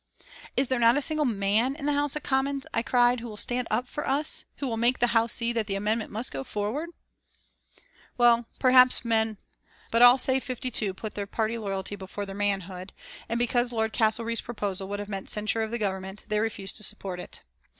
"Is 0.57 0.67
there 0.67 0.79
not 0.79 0.97
a 0.97 0.99
single 1.03 1.27
man 1.27 1.75
in 1.75 1.85
the 1.85 1.93
House 1.93 2.15
of 2.15 2.23
Commons," 2.23 2.65
I 2.73 2.81
cried, 2.81 3.19
"one 3.19 3.19
who 3.19 3.27
will 3.27 3.37
stand 3.37 3.67
up 3.69 3.87
for 3.87 4.09
us, 4.09 4.45
who 4.55 4.67
will 4.67 4.75
make 4.75 4.97
the 4.97 5.13
House 5.13 5.31
see 5.31 5.53
that 5.53 5.67
the 5.67 5.75
amendment 5.75 6.09
must 6.11 6.31
go 6.31 6.43
forward?" 6.43 6.89
Well, 8.17 8.47
perhaps 8.57 9.01
there 9.01 9.07
were 9.07 9.09
men 9.09 9.27
there, 9.37 9.43
but 9.91 10.01
all 10.01 10.17
save 10.17 10.43
fifty 10.43 10.71
two 10.71 10.95
put 10.95 11.13
their 11.13 11.27
party 11.27 11.55
loyalty 11.59 11.95
before 11.95 12.25
their 12.25 12.33
manhood, 12.33 12.93
and, 13.29 13.37
because 13.37 13.71
Lord 13.71 13.93
Castlereagh's 13.93 14.41
proposal 14.41 14.87
would 14.87 14.97
have 14.97 15.07
meant 15.07 15.29
censure 15.29 15.61
of 15.61 15.69
the 15.69 15.77
Government, 15.77 16.25
they 16.29 16.39
refused 16.39 16.77
to 16.77 16.83
support 16.83 17.19
it. 17.19 17.43